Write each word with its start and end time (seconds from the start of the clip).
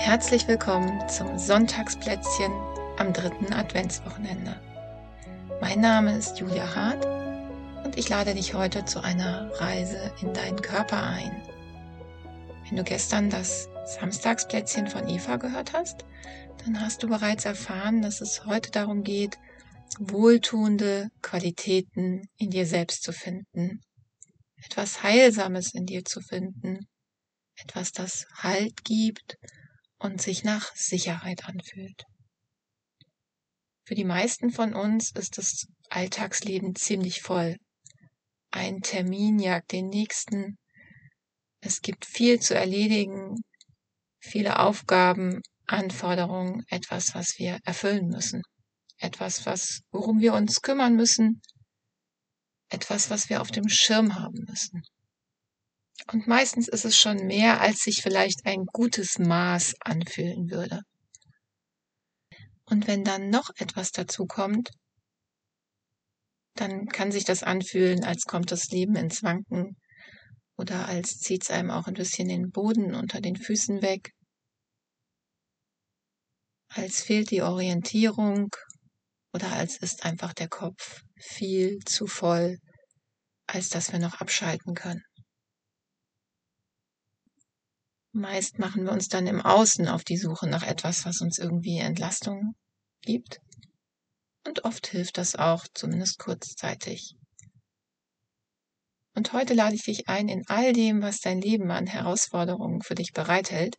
Herzlich 0.00 0.46
willkommen 0.46 1.06
zum 1.08 1.38
Sonntagsplätzchen 1.38 2.52
am 2.98 3.12
dritten 3.12 3.52
Adventswochenende. 3.52 4.58
Mein 5.60 5.80
Name 5.80 6.16
ist 6.16 6.38
Julia 6.38 6.74
Hart 6.74 7.04
und 7.84 7.98
ich 7.98 8.08
lade 8.08 8.32
dich 8.32 8.54
heute 8.54 8.84
zu 8.84 9.02
einer 9.02 9.50
Reise 9.60 10.14
in 10.22 10.32
deinen 10.32 10.62
Körper 10.62 11.02
ein. 11.02 11.42
Wenn 12.64 12.76
du 12.76 12.84
gestern 12.84 13.28
das 13.28 13.68
Samstagsplätzchen 13.86 14.86
von 14.86 15.08
Eva 15.08 15.36
gehört 15.36 15.72
hast, 15.72 16.06
dann 16.64 16.80
hast 16.80 17.02
du 17.02 17.08
bereits 17.08 17.44
erfahren, 17.44 18.00
dass 18.00 18.20
es 18.20 18.46
heute 18.46 18.70
darum 18.70 19.02
geht, 19.02 19.36
wohltuende 19.98 21.08
Qualitäten 21.22 22.28
in 22.36 22.50
dir 22.50 22.66
selbst 22.66 23.02
zu 23.02 23.12
finden, 23.12 23.80
etwas 24.64 25.02
Heilsames 25.02 25.74
in 25.74 25.86
dir 25.86 26.04
zu 26.04 26.20
finden, 26.20 26.86
etwas, 27.56 27.90
das 27.90 28.26
Halt 28.40 28.84
gibt 28.84 29.36
und 29.98 30.22
sich 30.22 30.44
nach 30.44 30.74
Sicherheit 30.74 31.44
anfühlt. 31.46 32.04
Für 33.84 33.94
die 33.94 34.04
meisten 34.04 34.50
von 34.50 34.74
uns 34.74 35.12
ist 35.12 35.38
das 35.38 35.66
Alltagsleben 35.88 36.74
ziemlich 36.74 37.22
voll. 37.22 37.56
Ein 38.50 38.80
Termin 38.82 39.38
jagt 39.38 39.72
den 39.72 39.88
nächsten. 39.88 40.58
Es 41.60 41.80
gibt 41.80 42.04
viel 42.04 42.38
zu 42.38 42.54
erledigen, 42.54 43.36
viele 44.20 44.58
Aufgaben, 44.58 45.40
Anforderungen, 45.66 46.64
etwas, 46.68 47.14
was 47.14 47.38
wir 47.38 47.58
erfüllen 47.64 48.08
müssen. 48.08 48.42
Etwas, 48.98 49.46
was, 49.46 49.80
worum 49.90 50.20
wir 50.20 50.34
uns 50.34 50.60
kümmern 50.60 50.94
müssen. 50.94 51.40
Etwas, 52.68 53.10
was 53.10 53.28
wir 53.30 53.40
auf 53.40 53.50
dem 53.50 53.68
Schirm 53.68 54.16
haben 54.16 54.44
müssen. 54.46 54.82
Und 56.06 56.26
meistens 56.26 56.68
ist 56.68 56.84
es 56.84 56.96
schon 56.96 57.26
mehr, 57.26 57.60
als 57.60 57.80
sich 57.80 58.00
vielleicht 58.02 58.46
ein 58.46 58.64
gutes 58.72 59.18
Maß 59.18 59.74
anfühlen 59.80 60.50
würde. 60.50 60.82
Und 62.64 62.86
wenn 62.86 63.04
dann 63.04 63.30
noch 63.30 63.50
etwas 63.56 63.90
dazu 63.90 64.26
kommt, 64.26 64.70
dann 66.54 66.86
kann 66.86 67.12
sich 67.12 67.24
das 67.24 67.42
anfühlen, 67.42 68.04
als 68.04 68.24
kommt 68.24 68.50
das 68.50 68.68
Leben 68.68 68.96
ins 68.96 69.22
Wanken 69.22 69.76
oder 70.56 70.88
als 70.88 71.18
zieht 71.18 71.44
es 71.44 71.50
einem 71.50 71.70
auch 71.70 71.86
ein 71.86 71.94
bisschen 71.94 72.28
den 72.28 72.50
Boden 72.50 72.94
unter 72.94 73.20
den 73.20 73.36
Füßen 73.36 73.80
weg, 73.80 74.10
als 76.68 77.02
fehlt 77.02 77.30
die 77.30 77.42
Orientierung 77.42 78.50
oder 79.32 79.52
als 79.52 79.78
ist 79.78 80.04
einfach 80.04 80.34
der 80.34 80.48
Kopf 80.48 81.00
viel 81.16 81.78
zu 81.84 82.06
voll, 82.06 82.58
als 83.46 83.68
dass 83.68 83.92
wir 83.92 83.98
noch 83.98 84.20
abschalten 84.20 84.74
können. 84.74 85.02
Meist 88.12 88.58
machen 88.58 88.84
wir 88.84 88.92
uns 88.92 89.08
dann 89.08 89.26
im 89.26 89.40
Außen 89.40 89.86
auf 89.88 90.02
die 90.02 90.16
Suche 90.16 90.48
nach 90.48 90.62
etwas, 90.62 91.04
was 91.04 91.20
uns 91.20 91.38
irgendwie 91.38 91.78
Entlastung 91.78 92.54
gibt. 93.02 93.40
Und 94.46 94.64
oft 94.64 94.86
hilft 94.86 95.18
das 95.18 95.36
auch, 95.36 95.66
zumindest 95.74 96.18
kurzzeitig. 96.18 97.16
Und 99.14 99.32
heute 99.32 99.52
lade 99.54 99.74
ich 99.74 99.82
dich 99.82 100.08
ein, 100.08 100.28
in 100.28 100.46
all 100.46 100.72
dem, 100.72 101.02
was 101.02 101.20
dein 101.20 101.40
Leben 101.40 101.70
an 101.70 101.86
Herausforderungen 101.86 102.82
für 102.82 102.94
dich 102.94 103.12
bereithält, 103.12 103.76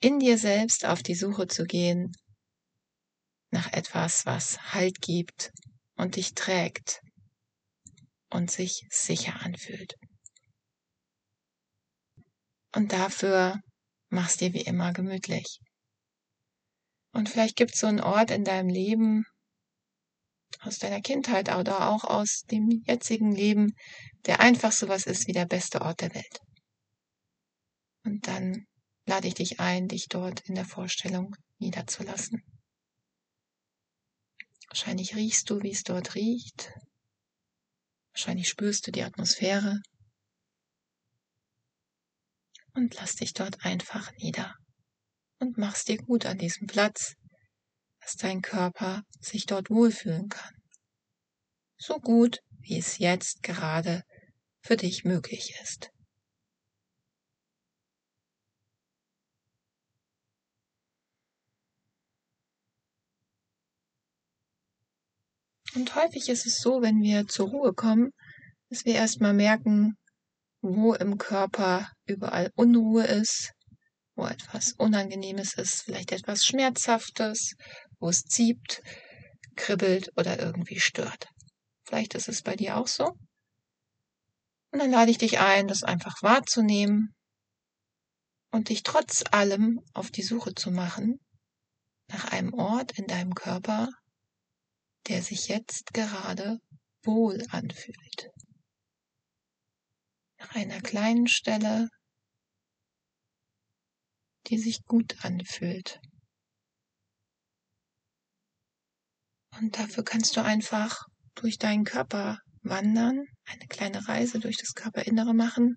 in 0.00 0.18
dir 0.18 0.38
selbst 0.38 0.84
auf 0.84 1.02
die 1.02 1.14
Suche 1.14 1.46
zu 1.46 1.64
gehen 1.64 2.12
nach 3.50 3.72
etwas, 3.72 4.26
was 4.26 4.74
Halt 4.74 5.00
gibt 5.00 5.52
und 5.96 6.16
dich 6.16 6.34
trägt 6.34 7.00
und 8.30 8.50
sich 8.50 8.86
sicher 8.90 9.40
anfühlt. 9.42 9.94
Und 12.74 12.92
dafür 12.92 13.60
mach's 14.08 14.36
dir 14.36 14.52
wie 14.52 14.62
immer 14.62 14.92
gemütlich. 14.92 15.60
Und 17.12 17.28
vielleicht 17.28 17.56
gibt's 17.56 17.78
so 17.78 17.86
einen 17.86 18.00
Ort 18.00 18.32
in 18.32 18.44
deinem 18.44 18.68
Leben, 18.68 19.24
aus 20.60 20.78
deiner 20.78 21.00
Kindheit 21.00 21.54
oder 21.54 21.90
auch 21.90 22.04
aus 22.04 22.42
dem 22.50 22.82
jetzigen 22.86 23.32
Leben, 23.32 23.74
der 24.26 24.40
einfach 24.40 24.72
sowas 24.72 25.06
ist 25.06 25.28
wie 25.28 25.32
der 25.32 25.46
beste 25.46 25.82
Ort 25.82 26.00
der 26.00 26.14
Welt. 26.14 26.40
Und 28.04 28.26
dann 28.26 28.66
lade 29.06 29.28
ich 29.28 29.34
dich 29.34 29.60
ein, 29.60 29.88
dich 29.88 30.08
dort 30.08 30.40
in 30.48 30.54
der 30.54 30.64
Vorstellung 30.64 31.34
niederzulassen. 31.58 32.42
Wahrscheinlich 34.68 35.14
riechst 35.14 35.48
du, 35.50 35.62
wie 35.62 35.70
es 35.70 35.84
dort 35.84 36.14
riecht. 36.14 36.72
Wahrscheinlich 38.12 38.48
spürst 38.48 38.86
du 38.86 38.90
die 38.90 39.02
Atmosphäre 39.02 39.80
und 42.74 42.94
lass 42.94 43.16
dich 43.16 43.32
dort 43.32 43.64
einfach 43.64 44.12
nieder 44.18 44.54
und 45.38 45.58
mach's 45.58 45.84
dir 45.84 45.98
gut 45.98 46.26
an 46.26 46.38
diesem 46.38 46.66
Platz, 46.66 47.14
dass 48.00 48.16
dein 48.16 48.42
Körper 48.42 49.02
sich 49.20 49.46
dort 49.46 49.70
wohlfühlen 49.70 50.28
kann. 50.28 50.54
So 51.76 51.98
gut, 51.98 52.40
wie 52.60 52.78
es 52.78 52.98
jetzt 52.98 53.42
gerade 53.42 54.02
für 54.62 54.76
dich 54.76 55.04
möglich 55.04 55.54
ist. 55.62 55.90
Und 65.74 65.94
häufig 65.96 66.28
ist 66.28 66.46
es 66.46 66.60
so, 66.60 66.82
wenn 66.82 67.02
wir 67.02 67.26
zur 67.26 67.48
Ruhe 67.48 67.74
kommen, 67.74 68.12
dass 68.70 68.84
wir 68.84 68.94
erstmal 68.94 69.34
merken, 69.34 69.96
wo 70.64 70.94
im 70.94 71.18
Körper 71.18 71.90
überall 72.06 72.50
Unruhe 72.54 73.04
ist, 73.04 73.52
wo 74.16 74.26
etwas 74.26 74.72
Unangenehmes 74.72 75.54
ist, 75.54 75.82
vielleicht 75.82 76.10
etwas 76.10 76.44
Schmerzhaftes, 76.44 77.54
wo 78.00 78.08
es 78.08 78.22
zieht, 78.22 78.82
kribbelt 79.56 80.10
oder 80.16 80.38
irgendwie 80.38 80.80
stört. 80.80 81.28
Vielleicht 81.86 82.14
ist 82.14 82.28
es 82.28 82.42
bei 82.42 82.56
dir 82.56 82.78
auch 82.78 82.86
so. 82.86 83.12
Und 84.72 84.78
dann 84.78 84.90
lade 84.90 85.10
ich 85.10 85.18
dich 85.18 85.38
ein, 85.38 85.68
das 85.68 85.82
einfach 85.82 86.22
wahrzunehmen 86.22 87.14
und 88.50 88.70
dich 88.70 88.82
trotz 88.82 89.22
allem 89.30 89.80
auf 89.92 90.10
die 90.10 90.22
Suche 90.22 90.54
zu 90.54 90.70
machen 90.70 91.20
nach 92.08 92.32
einem 92.32 92.54
Ort 92.54 92.98
in 92.98 93.06
deinem 93.06 93.34
Körper, 93.34 93.90
der 95.08 95.22
sich 95.22 95.48
jetzt 95.48 95.92
gerade 95.92 96.58
wohl 97.02 97.44
anfühlt 97.50 98.30
einer 100.54 100.80
kleinen 100.80 101.26
Stelle, 101.26 101.88
die 104.46 104.58
sich 104.58 104.84
gut 104.84 105.24
anfühlt. 105.24 106.00
Und 109.58 109.78
dafür 109.78 110.04
kannst 110.04 110.36
du 110.36 110.42
einfach 110.42 111.04
durch 111.34 111.58
deinen 111.58 111.84
Körper 111.84 112.38
wandern, 112.62 113.24
eine 113.46 113.66
kleine 113.68 114.06
Reise 114.08 114.38
durch 114.38 114.56
das 114.56 114.74
Körperinnere 114.74 115.34
machen 115.34 115.76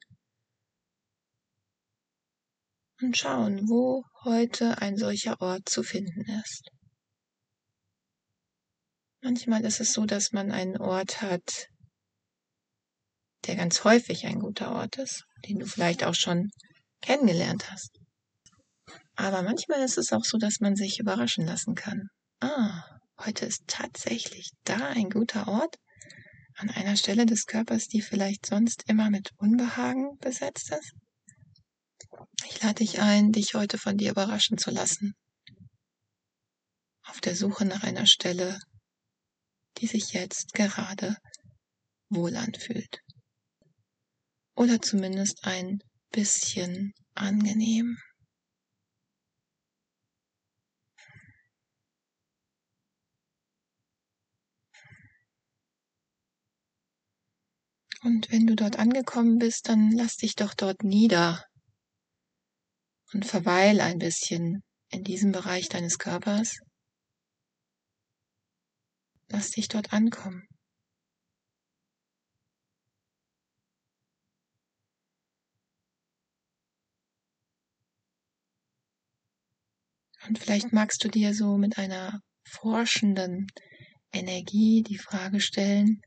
und 3.01 3.17
schauen, 3.17 3.67
wo 3.67 4.03
heute 4.23 4.79
ein 4.79 4.97
solcher 4.97 5.39
Ort 5.41 5.69
zu 5.69 5.83
finden 5.83 6.25
ist. 6.41 6.69
Manchmal 9.21 9.65
ist 9.65 9.79
es 9.79 9.93
so, 9.93 10.05
dass 10.05 10.31
man 10.31 10.51
einen 10.51 10.77
Ort 10.77 11.21
hat, 11.21 11.67
der 13.47 13.55
ganz 13.55 13.83
häufig 13.83 14.25
ein 14.25 14.39
guter 14.39 14.73
Ort 14.73 14.97
ist, 14.97 15.25
den 15.47 15.59
du 15.59 15.65
vielleicht 15.65 16.03
auch 16.03 16.15
schon 16.15 16.49
kennengelernt 17.01 17.71
hast. 17.71 17.97
Aber 19.15 19.41
manchmal 19.41 19.81
ist 19.81 19.97
es 19.97 20.11
auch 20.11 20.25
so, 20.25 20.37
dass 20.37 20.59
man 20.59 20.75
sich 20.75 20.99
überraschen 20.99 21.45
lassen 21.45 21.73
kann. 21.73 22.09
Ah, 22.39 22.83
heute 23.19 23.45
ist 23.45 23.63
tatsächlich 23.67 24.51
da 24.63 24.77
ein 24.89 25.09
guter 25.09 25.47
Ort 25.47 25.77
an 26.55 26.69
einer 26.69 26.97
Stelle 26.97 27.25
des 27.25 27.45
Körpers, 27.45 27.87
die 27.87 28.01
vielleicht 28.01 28.45
sonst 28.45 28.83
immer 28.87 29.09
mit 29.09 29.31
Unbehagen 29.37 30.17
besetzt 30.19 30.71
ist. 30.71 30.93
Ich 32.45 32.61
lade 32.61 32.75
dich 32.75 32.99
ein, 32.99 33.31
dich 33.31 33.53
heute 33.53 33.77
von 33.77 33.97
dir 33.97 34.11
überraschen 34.11 34.57
zu 34.57 34.71
lassen. 34.71 35.15
Auf 37.03 37.21
der 37.21 37.35
Suche 37.35 37.65
nach 37.65 37.83
einer 37.83 38.05
Stelle, 38.05 38.59
die 39.77 39.87
sich 39.87 40.13
jetzt 40.13 40.53
gerade 40.53 41.15
wohl 42.09 42.35
anfühlt 42.35 43.01
oder 44.57 44.81
zumindest 44.81 45.45
ein 45.45 45.79
bisschen 46.11 46.93
angenehm. 47.13 47.97
Und 58.03 58.31
wenn 58.31 58.47
du 58.47 58.55
dort 58.55 58.79
angekommen 58.79 59.37
bist, 59.37 59.69
dann 59.69 59.91
lass 59.91 60.17
dich 60.17 60.35
doch 60.35 60.53
dort 60.53 60.83
nieder 60.83 61.45
und 63.13 63.25
verweil 63.25 63.79
ein 63.79 63.99
bisschen 63.99 64.63
in 64.89 65.03
diesem 65.03 65.31
Bereich 65.31 65.69
deines 65.69 65.97
Körpers. 65.97 66.59
Lass 69.29 69.51
dich 69.51 69.67
dort 69.67 69.93
ankommen. 69.93 70.47
Und 80.27 80.39
vielleicht 80.39 80.73
magst 80.73 81.03
du 81.03 81.09
dir 81.09 81.33
so 81.33 81.57
mit 81.57 81.77
einer 81.77 82.19
forschenden 82.43 83.47
Energie 84.11 84.83
die 84.83 84.97
Frage 84.97 85.39
stellen, 85.39 86.01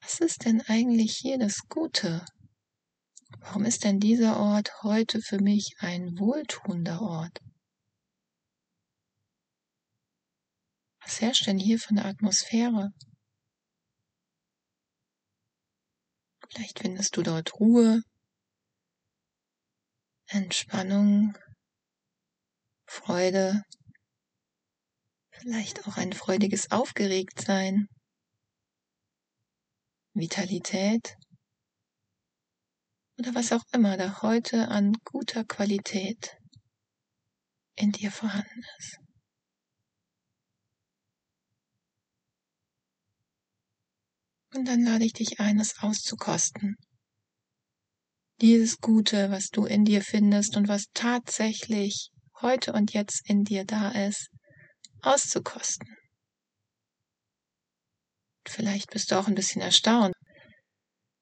was 0.00 0.20
ist 0.20 0.44
denn 0.44 0.60
eigentlich 0.62 1.16
hier 1.16 1.38
das 1.38 1.62
Gute? 1.68 2.24
Warum 3.40 3.64
ist 3.64 3.84
denn 3.84 3.98
dieser 3.98 4.38
Ort 4.38 4.82
heute 4.82 5.20
für 5.20 5.40
mich 5.40 5.74
ein 5.78 6.18
wohltuender 6.18 7.02
Ort? 7.02 7.40
Was 11.02 11.20
herrscht 11.20 11.46
denn 11.46 11.58
hier 11.58 11.78
für 11.78 11.90
eine 11.90 12.04
Atmosphäre? 12.04 12.90
Vielleicht 16.48 16.78
findest 16.78 17.16
du 17.16 17.22
dort 17.22 17.58
Ruhe, 17.60 18.02
Entspannung, 20.28 21.36
Freude, 22.98 23.62
vielleicht 25.30 25.86
auch 25.86 25.96
ein 25.96 26.12
freudiges 26.12 26.70
Aufgeregtsein, 26.72 27.86
Vitalität 30.14 31.16
oder 33.18 33.34
was 33.34 33.52
auch 33.52 33.62
immer 33.72 33.96
da 33.96 34.22
heute 34.22 34.68
an 34.68 34.96
guter 35.04 35.44
Qualität 35.44 36.36
in 37.76 37.92
dir 37.92 38.10
vorhanden 38.10 38.62
ist. 38.78 38.98
Und 44.54 44.66
dann 44.66 44.82
lade 44.82 45.04
ich 45.04 45.12
dich 45.12 45.38
ein, 45.38 45.60
es 45.60 45.78
auszukosten. 45.80 46.74
Dieses 48.40 48.78
Gute, 48.78 49.30
was 49.30 49.50
du 49.50 49.66
in 49.66 49.84
dir 49.84 50.02
findest 50.02 50.56
und 50.56 50.68
was 50.68 50.86
tatsächlich 50.94 52.10
heute 52.42 52.72
und 52.72 52.92
jetzt 52.92 53.28
in 53.28 53.44
dir 53.44 53.64
da 53.64 53.90
ist, 53.90 54.28
auszukosten. 55.02 55.88
Vielleicht 58.46 58.90
bist 58.90 59.10
du 59.10 59.18
auch 59.18 59.28
ein 59.28 59.34
bisschen 59.34 59.60
erstaunt. 59.60 60.14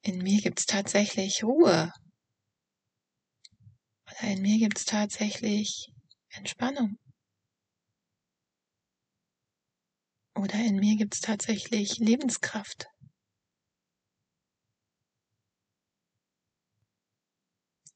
In 0.02 0.18
mir 0.18 0.40
gibt 0.40 0.60
es 0.60 0.66
tatsächlich 0.66 1.42
Ruhe. 1.42 1.92
Oder 4.06 4.30
in 4.30 4.42
mir 4.42 4.58
gibt 4.58 4.78
es 4.78 4.84
tatsächlich 4.84 5.88
Entspannung. 6.28 6.96
Oder 10.36 10.54
in 10.64 10.76
mir 10.76 10.96
gibt 10.96 11.14
es 11.14 11.20
tatsächlich 11.20 11.98
Lebenskraft. 11.98 12.86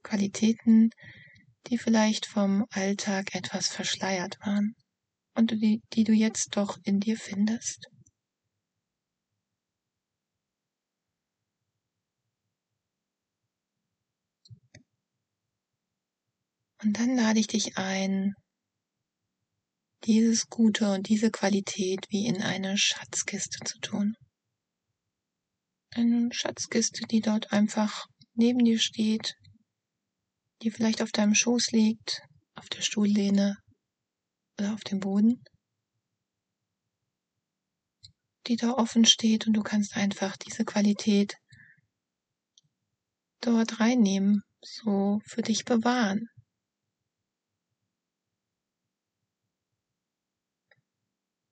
Qualitäten, 0.02 0.90
die 1.68 1.78
vielleicht 1.78 2.26
vom 2.26 2.66
Alltag 2.70 3.34
etwas 3.34 3.68
verschleiert 3.68 4.38
waren 4.40 4.74
und 5.34 5.50
die, 5.52 5.82
die 5.92 6.04
du 6.04 6.12
jetzt 6.12 6.56
doch 6.56 6.78
in 6.84 7.00
dir 7.00 7.16
findest. 7.16 7.86
Und 16.82 16.98
dann 16.98 17.14
lade 17.14 17.38
ich 17.38 17.46
dich 17.46 17.76
ein, 17.76 18.34
dieses 20.04 20.48
Gute 20.48 20.92
und 20.92 21.08
diese 21.08 21.30
Qualität 21.30 22.06
wie 22.08 22.26
in 22.26 22.40
eine 22.40 22.78
Schatzkiste 22.78 23.58
zu 23.64 23.78
tun. 23.80 24.16
Eine 25.90 26.32
Schatzkiste, 26.32 27.02
die 27.06 27.20
dort 27.20 27.52
einfach 27.52 28.06
neben 28.32 28.64
dir 28.64 28.78
steht, 28.78 29.34
die 30.62 30.70
vielleicht 30.70 31.02
auf 31.02 31.10
deinem 31.10 31.34
Schoß 31.34 31.72
liegt, 31.72 32.22
auf 32.54 32.68
der 32.68 32.82
Stuhllehne 32.82 33.56
oder 34.58 34.74
auf 34.74 34.82
dem 34.82 35.00
Boden, 35.00 35.42
die 38.46 38.56
da 38.56 38.72
offen 38.72 39.04
steht 39.04 39.46
und 39.46 39.54
du 39.54 39.62
kannst 39.62 39.96
einfach 39.96 40.36
diese 40.36 40.64
Qualität 40.64 41.36
dort 43.40 43.80
reinnehmen, 43.80 44.42
so 44.60 45.20
für 45.24 45.42
dich 45.42 45.64
bewahren. 45.64 46.28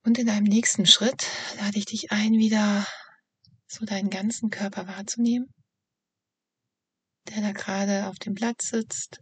Und 0.05 0.19
in 0.19 0.29
einem 0.29 0.47
nächsten 0.47 0.87
Schritt 0.87 1.27
lade 1.57 1.79
ich 1.79 1.85
dich 1.85 2.13
ein, 2.13 2.33
wieder 2.33 2.87
so 3.67 3.85
deinen 3.85 4.09
ganzen 4.09 4.49
Körper 4.51 4.87
wahrzunehmen 4.87 5.53
der 7.31 7.43
da 7.43 7.53
gerade 7.53 8.09
auf 8.09 8.19
dem 8.19 8.35
Platz 8.35 8.71
sitzt, 8.71 9.21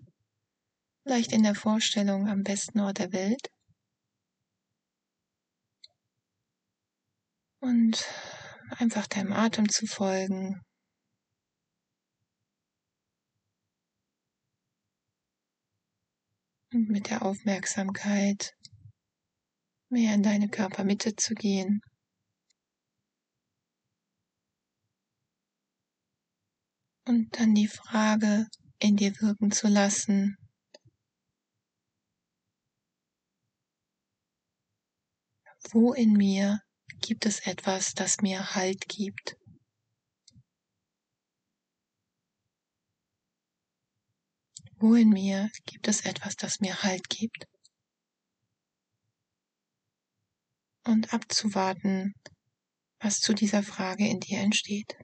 vielleicht 1.02 1.32
in 1.32 1.42
der 1.42 1.54
Vorstellung 1.54 2.28
am 2.28 2.42
besten 2.42 2.80
Ort 2.80 2.98
der 2.98 3.12
Welt. 3.12 3.50
Und 7.60 8.04
einfach 8.70 9.06
deinem 9.06 9.32
Atem 9.32 9.68
zu 9.68 9.86
folgen. 9.86 10.60
Und 16.72 16.88
mit 16.90 17.10
der 17.10 17.22
Aufmerksamkeit 17.22 18.52
mehr 19.88 20.14
in 20.14 20.22
deine 20.22 20.48
Körpermitte 20.48 21.14
zu 21.16 21.34
gehen. 21.34 21.80
Und 27.06 27.38
dann 27.38 27.54
die 27.54 27.68
Frage 27.68 28.46
in 28.78 28.96
dir 28.96 29.12
wirken 29.20 29.50
zu 29.50 29.68
lassen. 29.68 30.36
Wo 35.70 35.92
in 35.92 36.12
mir 36.12 36.60
gibt 37.00 37.26
es 37.26 37.40
etwas, 37.46 37.94
das 37.94 38.18
mir 38.20 38.54
Halt 38.54 38.88
gibt? 38.88 39.36
Wo 44.78 44.94
in 44.94 45.10
mir 45.10 45.50
gibt 45.64 45.88
es 45.88 46.04
etwas, 46.04 46.36
das 46.36 46.60
mir 46.60 46.82
Halt 46.82 47.08
gibt? 47.08 47.46
Und 50.84 51.12
abzuwarten, 51.12 52.14
was 53.00 53.18
zu 53.18 53.32
dieser 53.34 53.62
Frage 53.62 54.06
in 54.06 54.20
dir 54.20 54.38
entsteht. 54.38 54.96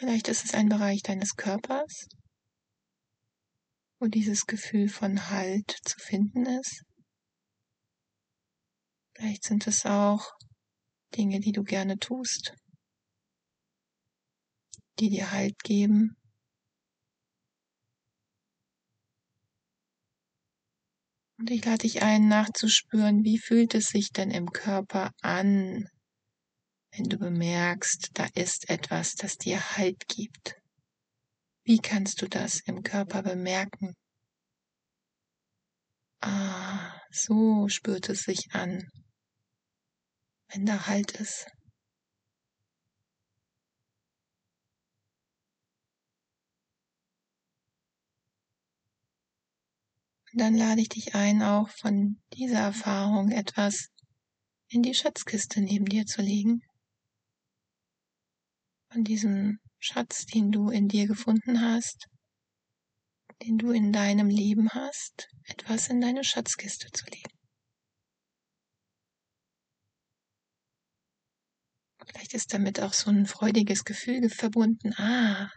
Vielleicht 0.00 0.28
ist 0.28 0.46
es 0.46 0.54
ein 0.54 0.70
Bereich 0.70 1.02
deines 1.02 1.36
Körpers, 1.36 2.08
wo 4.00 4.06
dieses 4.06 4.46
Gefühl 4.46 4.88
von 4.88 5.28
Halt 5.28 5.76
zu 5.84 5.98
finden 5.98 6.46
ist. 6.46 6.84
Vielleicht 9.14 9.44
sind 9.44 9.66
es 9.66 9.84
auch 9.84 10.32
Dinge, 11.14 11.40
die 11.40 11.52
du 11.52 11.64
gerne 11.64 11.98
tust, 11.98 12.54
die 14.98 15.10
dir 15.10 15.32
Halt 15.32 15.58
geben. 15.64 16.16
Und 21.38 21.50
ich 21.50 21.62
lade 21.62 21.82
dich 21.82 22.02
ein, 22.02 22.26
nachzuspüren, 22.26 23.22
wie 23.22 23.38
fühlt 23.38 23.74
es 23.74 23.88
sich 23.88 24.12
denn 24.12 24.30
im 24.30 24.50
Körper 24.50 25.10
an, 25.20 25.90
wenn 26.92 27.04
du 27.04 27.18
bemerkst, 27.18 28.10
da 28.14 28.26
ist 28.34 28.68
etwas, 28.68 29.14
das 29.14 29.36
dir 29.36 29.76
Halt 29.76 30.08
gibt. 30.08 30.56
Wie 31.64 31.78
kannst 31.78 32.20
du 32.22 32.28
das 32.28 32.60
im 32.66 32.82
Körper 32.82 33.22
bemerken? 33.22 33.94
Ah, 36.20 37.00
so 37.10 37.68
spürt 37.68 38.08
es 38.08 38.22
sich 38.22 38.52
an, 38.52 38.88
wenn 40.48 40.66
da 40.66 40.86
Halt 40.86 41.12
ist. 41.12 41.46
Und 50.32 50.40
dann 50.40 50.54
lade 50.54 50.80
ich 50.80 50.88
dich 50.88 51.14
ein, 51.14 51.42
auch 51.42 51.68
von 51.68 52.20
dieser 52.34 52.60
Erfahrung 52.60 53.30
etwas 53.30 53.88
in 54.68 54.82
die 54.82 54.94
Schatzkiste 54.94 55.60
neben 55.60 55.86
dir 55.86 56.06
zu 56.06 56.22
legen 56.22 56.62
von 58.92 59.04
diesem 59.04 59.58
Schatz, 59.78 60.26
den 60.26 60.50
du 60.50 60.70
in 60.70 60.88
dir 60.88 61.06
gefunden 61.06 61.60
hast, 61.60 62.08
den 63.42 63.56
du 63.56 63.70
in 63.70 63.92
deinem 63.92 64.28
Leben 64.28 64.68
hast, 64.70 65.28
etwas 65.44 65.88
in 65.88 66.00
deine 66.00 66.24
Schatzkiste 66.24 66.90
zu 66.90 67.04
legen. 67.06 67.30
Vielleicht 72.06 72.34
ist 72.34 72.52
damit 72.52 72.80
auch 72.80 72.92
so 72.92 73.10
ein 73.10 73.26
freudiges 73.26 73.84
Gefühl 73.84 74.28
verbunden. 74.28 74.92
Ah, 74.96 75.48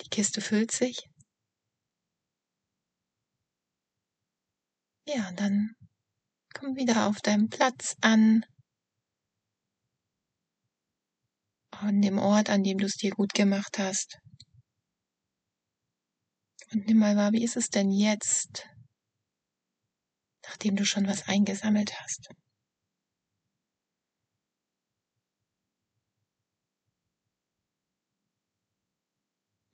die 0.00 0.08
Kiste 0.08 0.40
füllt 0.40 0.72
sich. 0.72 0.98
Ja, 5.06 5.30
dann 5.32 5.76
komm 6.54 6.76
wieder 6.76 7.06
auf 7.06 7.20
deinem 7.20 7.48
Platz 7.48 7.94
an. 8.00 8.44
An 11.82 12.00
dem 12.00 12.18
Ort, 12.18 12.50
an 12.50 12.62
dem 12.62 12.78
du 12.78 12.86
es 12.86 12.96
dir 12.96 13.10
gut 13.10 13.34
gemacht 13.34 13.78
hast. 13.78 14.18
Und 16.72 16.86
nimm 16.86 16.98
mal 16.98 17.16
wahr, 17.16 17.32
wie 17.32 17.44
ist 17.44 17.56
es 17.56 17.68
denn 17.68 17.90
jetzt, 17.90 18.66
nachdem 20.42 20.76
du 20.76 20.84
schon 20.84 21.06
was 21.06 21.28
eingesammelt 21.28 22.00
hast? 22.00 22.28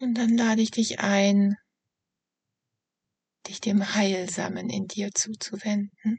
Und 0.01 0.15
dann 0.15 0.37
lade 0.37 0.63
ich 0.63 0.71
dich 0.71 1.01
ein, 1.01 1.57
dich 3.47 3.61
dem 3.61 3.95
Heilsamen 3.95 4.71
in 4.71 4.87
dir 4.87 5.11
zuzuwenden. 5.13 6.19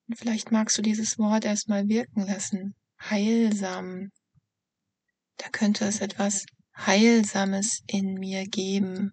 vielleicht 0.15 0.51
magst 0.51 0.77
du 0.77 0.81
dieses 0.81 1.17
Wort 1.17 1.45
erstmal 1.45 1.87
wirken 1.87 2.25
lassen. 2.25 2.75
Heilsam. 2.99 4.09
Da 5.37 5.49
könnte 5.49 5.85
es 5.85 6.01
etwas 6.01 6.45
Heilsames 6.77 7.81
in 7.87 8.15
mir 8.15 8.45
geben. 8.45 9.11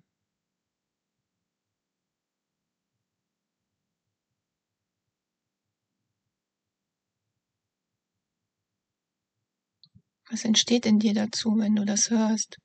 Was 10.31 10.45
entsteht 10.45 10.85
in 10.85 10.99
dir 10.99 11.15
dazu, 11.15 11.57
wenn 11.57 11.75
du 11.75 11.85
das 11.87 12.11
hörst? 12.11 12.59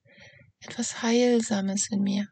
Etwas 0.60 1.02
Heilsames 1.02 1.90
in 1.90 2.04
mir. 2.04 2.28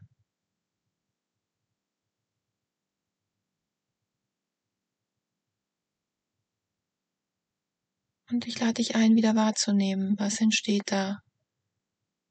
Und 8.32 8.46
ich 8.46 8.58
lade 8.58 8.74
dich 8.74 8.94
ein, 8.96 9.14
wieder 9.14 9.36
wahrzunehmen, 9.36 10.18
was 10.18 10.40
entsteht 10.40 10.84
da. 10.86 11.20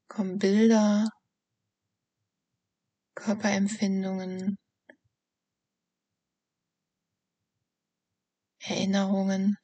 Kommen 0.08 0.38
Bilder, 0.38 1.08
Körperempfindungen, 3.14 4.58
Erinnerungen. 8.58 9.56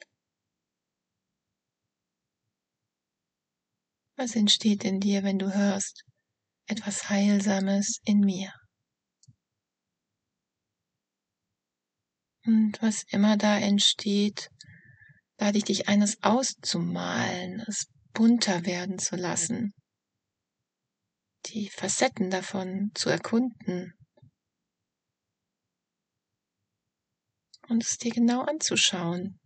Was 4.16 4.37
entsteht 4.37 4.85
in 4.85 5.00
dir, 5.00 5.25
wenn 5.25 5.40
du 5.40 5.52
hörst 5.52 6.04
etwas 6.66 7.11
Heilsames 7.11 7.99
in 8.04 8.21
mir? 8.21 8.52
Und 12.45 12.80
was 12.80 13.02
immer 13.09 13.37
da 13.37 13.59
entsteht, 13.59 14.50
lade 15.38 15.59
ich 15.59 15.64
dich 15.64 15.88
eines 15.88 16.23
auszumalen, 16.23 17.61
es 17.66 17.87
bunter 18.12 18.66
werden 18.66 18.99
zu 18.99 19.16
lassen, 19.16 19.73
die 21.47 21.71
Facetten 21.71 22.30
davon 22.30 22.90
zu 22.95 23.09
erkunden. 23.09 23.95
Und 27.68 27.85
es 27.85 27.99
dir 27.99 28.11
genau 28.11 28.42
anzuschauen, 28.42 29.38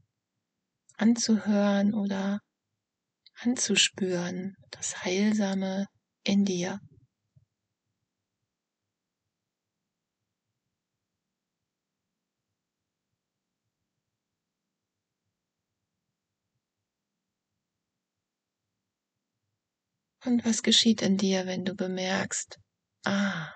anzuhören 0.96 1.92
oder 1.92 2.40
anzuspüren, 3.40 4.56
das 4.70 5.04
Heilsame 5.04 5.86
in 6.24 6.44
dir. 6.44 6.80
Und 20.24 20.44
was 20.44 20.62
geschieht 20.62 21.02
in 21.02 21.16
dir, 21.16 21.46
wenn 21.46 21.64
du 21.64 21.74
bemerkst, 21.74 22.58
ah, 23.04 23.52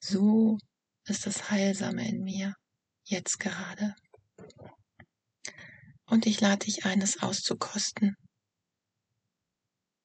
so 0.00 0.58
ist 1.04 1.26
das 1.26 1.50
Heilsame 1.50 2.06
in 2.08 2.22
mir, 2.22 2.54
jetzt 3.04 3.38
gerade. 3.38 3.94
Und 6.04 6.26
ich 6.26 6.40
lade 6.40 6.66
dich 6.66 6.84
ein, 6.84 7.00
es 7.00 7.22
auszukosten 7.22 8.16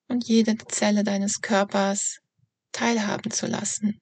und 0.08 0.27
jede 0.27 0.58
Zelle 0.58 1.03
deines 1.03 1.41
Körpers 1.41 2.20
teilhaben 2.72 3.31
zu 3.31 3.48
lassen 3.48 4.00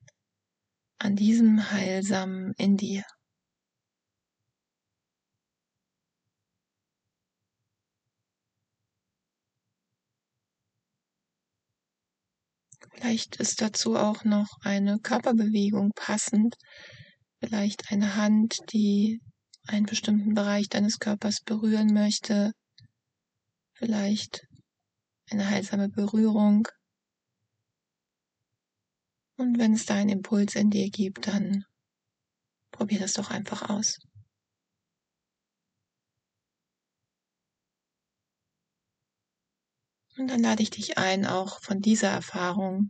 an 0.97 1.15
diesem 1.15 1.71
Heilsamen 1.71 2.53
in 2.57 2.77
dir. 2.77 3.03
Vielleicht 12.99 13.37
ist 13.37 13.61
dazu 13.61 13.95
auch 13.95 14.25
noch 14.25 14.57
eine 14.61 14.99
Körperbewegung 14.99 15.91
passend, 15.95 16.55
vielleicht 17.39 17.93
eine 17.93 18.17
Hand, 18.17 18.57
die 18.73 19.21
einen 19.67 19.85
bestimmten 19.85 20.33
Bereich 20.33 20.67
deines 20.67 20.99
Körpers 20.99 21.39
berühren 21.45 21.93
möchte, 21.93 22.51
vielleicht 23.71 24.41
eine 25.29 25.49
heilsame 25.49 25.87
Berührung. 25.87 26.67
Und 29.37 29.57
wenn 29.59 29.73
es 29.75 29.85
da 29.85 29.95
einen 29.95 30.09
Impuls 30.09 30.55
in 30.55 30.69
dir 30.69 30.89
gibt, 30.89 31.27
dann 31.27 31.63
probier 32.71 32.99
das 32.99 33.13
doch 33.13 33.29
einfach 33.31 33.69
aus. 33.69 33.97
Und 40.19 40.27
dann 40.27 40.41
lade 40.41 40.61
ich 40.61 40.69
dich 40.69 40.97
ein, 40.97 41.25
auch 41.25 41.61
von 41.61 41.79
dieser 41.79 42.09
Erfahrung 42.09 42.89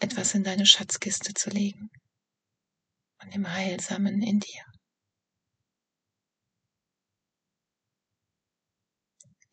etwas 0.00 0.34
in 0.34 0.42
deine 0.42 0.66
Schatzkiste 0.66 1.34
zu 1.34 1.50
legen. 1.50 1.88
Von 3.20 3.30
dem 3.30 3.48
Heilsamen 3.48 4.22
in 4.22 4.40
dir. 4.40 4.64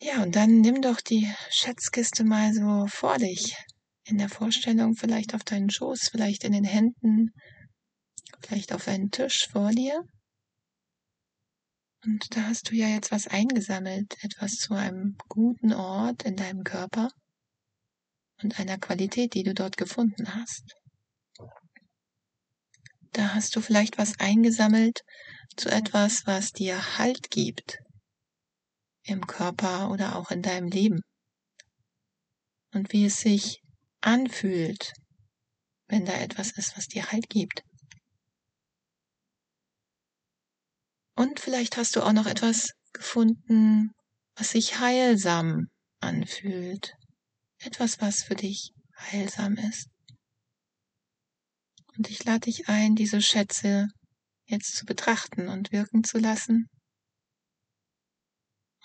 Ja, 0.01 0.23
und 0.23 0.35
dann 0.35 0.61
nimm 0.61 0.81
doch 0.81 0.99
die 0.99 1.31
Schatzkiste 1.51 2.23
mal 2.23 2.51
so 2.55 2.87
vor 2.87 3.19
dich. 3.19 3.55
In 4.05 4.17
der 4.17 4.29
Vorstellung, 4.29 4.95
vielleicht 4.95 5.35
auf 5.35 5.43
deinen 5.43 5.69
Schoß, 5.69 6.09
vielleicht 6.11 6.43
in 6.43 6.53
den 6.53 6.65
Händen, 6.65 7.35
vielleicht 8.41 8.73
auf 8.73 8.87
einen 8.87 9.11
Tisch 9.11 9.47
vor 9.47 9.69
dir. 9.69 10.03
Und 12.05 12.35
da 12.35 12.47
hast 12.47 12.69
du 12.69 12.75
ja 12.75 12.87
jetzt 12.87 13.11
was 13.11 13.27
eingesammelt, 13.27 14.21
etwas 14.23 14.55
zu 14.55 14.73
einem 14.73 15.15
guten 15.29 15.73
Ort 15.73 16.23
in 16.23 16.35
deinem 16.35 16.63
Körper 16.63 17.09
und 18.41 18.59
einer 18.59 18.77
Qualität, 18.77 19.33
die 19.33 19.43
du 19.43 19.53
dort 19.53 19.77
gefunden 19.77 20.35
hast. 20.35 20.75
Da 23.13 23.33
hast 23.33 23.55
du 23.55 23.61
vielleicht 23.61 23.97
was 23.97 24.19
eingesammelt 24.19 25.01
zu 25.55 25.69
etwas, 25.69 26.25
was 26.25 26.51
dir 26.51 26.97
Halt 26.97 27.29
gibt, 27.29 27.77
im 29.03 29.25
Körper 29.25 29.91
oder 29.91 30.17
auch 30.17 30.31
in 30.31 30.41
deinem 30.41 30.67
Leben. 30.67 31.01
Und 32.73 32.91
wie 32.91 33.05
es 33.05 33.17
sich 33.17 33.61
anfühlt, 34.01 34.93
wenn 35.87 36.05
da 36.05 36.13
etwas 36.13 36.51
ist, 36.57 36.75
was 36.75 36.87
dir 36.87 37.11
Halt 37.11 37.29
gibt. 37.29 37.63
Und 41.15 41.39
vielleicht 41.39 41.77
hast 41.77 41.95
du 41.95 42.01
auch 42.01 42.13
noch 42.13 42.25
etwas 42.25 42.73
gefunden, 42.91 43.91
was 44.35 44.51
sich 44.51 44.79
heilsam 44.79 45.67
anfühlt. 45.99 46.93
Etwas, 47.59 48.01
was 48.01 48.23
für 48.23 48.35
dich 48.35 48.73
heilsam 48.97 49.55
ist. 49.55 49.89
Und 51.95 52.09
ich 52.09 52.23
lade 52.23 52.41
dich 52.41 52.67
ein, 52.67 52.95
diese 52.95 53.21
Schätze 53.21 53.87
jetzt 54.45 54.75
zu 54.75 54.85
betrachten 54.85 55.47
und 55.47 55.71
wirken 55.71 56.03
zu 56.03 56.17
lassen 56.17 56.67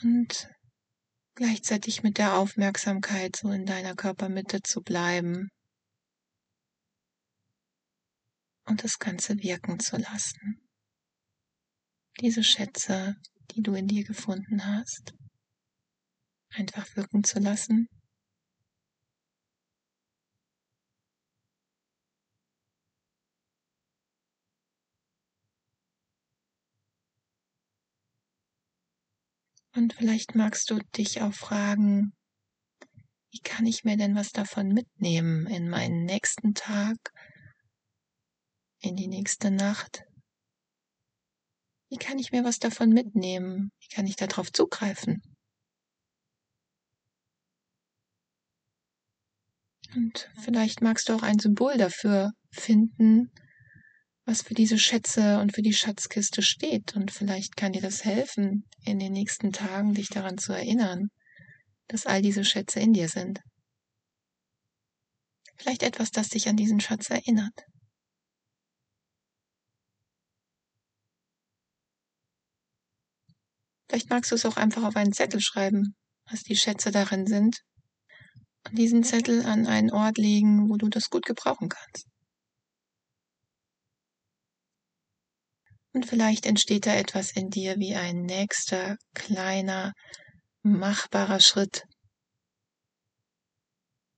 und 0.03 0.49
gleichzeitig 1.35 2.03
mit 2.03 2.19
der 2.19 2.35
Aufmerksamkeit 2.35 3.37
so 3.37 3.51
in 3.51 3.65
deiner 3.65 3.95
Körpermitte 3.95 4.63
zu 4.63 4.83
bleiben 4.83 5.49
und 8.67 8.85
das 8.85 8.99
Ganze 8.99 9.39
wirken 9.39 9.81
zu 9.81 9.97
lassen. 9.97 10.68
Diese 12.21 12.43
Schätze, 12.43 13.15
die 13.53 13.63
du 13.63 13.75
in 13.75 13.87
dir 13.87 14.03
gefunden 14.05 14.67
hast, 14.67 15.15
einfach 16.51 16.97
wirken 16.97 17.23
zu 17.23 17.39
lassen. 17.39 17.89
Und 29.77 29.93
vielleicht 29.93 30.35
magst 30.35 30.71
du 30.71 30.81
dich 30.97 31.23
auch 31.23 31.33
fragen, 31.33 32.13
wie 33.31 33.41
kann 33.41 33.65
ich 33.65 33.85
mir 33.85 33.97
denn 33.97 34.17
was 34.17 34.31
davon 34.31 34.69
mitnehmen 34.69 35.47
in 35.47 35.69
meinen 35.69 36.05
nächsten 36.05 36.55
Tag, 36.55 36.97
in 38.81 38.97
die 38.97 39.07
nächste 39.07 39.53
Nacht? 39.53 40.08
Wie 41.91 41.97
kann 41.97 42.19
ich 42.19 42.33
mir 42.33 42.45
was 42.45 42.59
davon 42.59 42.91
mitnehmen? 42.91 43.71
Wie 43.81 43.89
kann 43.89 44.07
ich 44.07 44.17
darauf 44.17 44.53
zugreifen? 44.53 45.23
Und 49.97 50.31
vielleicht 50.43 50.83
magst 50.83 51.09
du 51.09 51.15
auch 51.15 51.23
ein 51.23 51.39
Symbol 51.39 51.79
dafür 51.79 52.33
finden, 52.51 53.31
was 54.27 54.43
für 54.43 54.53
diese 54.53 54.79
Schätze 54.79 55.41
und 55.41 55.55
für 55.55 55.63
die 55.63 55.73
Schatzkiste 55.73 56.43
steht. 56.43 56.95
Und 56.95 57.11
vielleicht 57.11 57.57
kann 57.57 57.73
dir 57.73 57.81
das 57.81 58.05
helfen, 58.05 58.65
in 58.85 58.99
den 58.99 59.13
nächsten 59.13 59.53
Tagen 59.53 59.95
dich 59.95 60.11
daran 60.11 60.37
zu 60.37 60.53
erinnern, 60.53 61.09
dass 61.87 62.05
all 62.05 62.21
diese 62.21 62.45
Schätze 62.45 62.81
in 62.81 62.93
dir 62.93 63.09
sind. 63.09 63.41
Vielleicht 65.57 65.83
etwas, 65.83 66.11
das 66.11 66.29
dich 66.29 66.49
an 66.49 66.57
diesen 66.57 66.81
Schatz 66.81 67.09
erinnert. 67.09 67.65
Vielleicht 73.89 74.11
magst 74.11 74.31
du 74.31 74.35
es 74.35 74.45
auch 74.45 74.57
einfach 74.57 74.85
auf 74.85 74.97
einen 74.97 75.13
Zettel 75.13 75.41
schreiben, 75.41 75.95
was 76.31 76.43
die 76.43 76.57
Schätze 76.57 76.91
darin 76.91 77.27
sind, 77.27 77.63
und 78.69 78.77
diesen 78.77 79.03
Zettel 79.03 79.47
an 79.47 79.67
einen 79.67 79.91
Ort 79.91 80.19
legen, 80.19 80.69
wo 80.69 80.77
du 80.77 80.89
das 80.89 81.09
gut 81.09 81.25
gebrauchen 81.25 81.69
kannst. 81.69 82.07
Und 85.95 86.05
vielleicht 86.05 86.45
entsteht 86.45 86.87
da 86.87 86.95
etwas 86.95 87.33
in 87.33 87.49
dir 87.49 87.79
wie 87.79 87.95
ein 87.95 88.23
nächster, 88.23 88.97
kleiner, 89.15 89.95
machbarer 90.63 91.41
Schritt, 91.41 91.85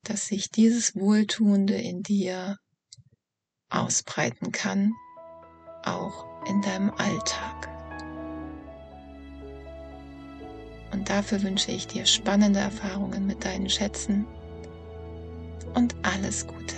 dass 0.03 0.27
sich 0.27 0.51
dieses 0.51 0.97
Wohltuende 0.97 1.75
in 1.75 2.03
dir 2.03 2.57
ausbreiten 3.69 4.51
kann, 4.51 4.93
auch 5.85 6.45
in 6.47 6.61
deinem 6.61 6.91
Alltag. 6.91 7.80
Und 10.93 11.09
dafür 11.09 11.43
wünsche 11.43 11.71
ich 11.71 11.87
dir 11.87 12.07
spannende 12.07 12.61
Erfahrungen 12.61 13.27
mit 13.27 13.45
deinen 13.45 13.69
Schätzen 13.69 14.27
und 15.75 15.95
alles 16.03 16.47
Gute. 16.47 16.77